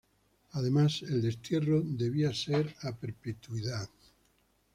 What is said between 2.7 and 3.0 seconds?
a